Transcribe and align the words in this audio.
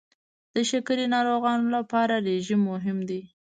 د 0.53 0.55
شکرې 0.69 1.05
ناروغانو 1.15 1.67
لپاره 1.77 2.15
رژیم 2.27 2.61
مهم 2.71 2.97
دی. 3.09 3.21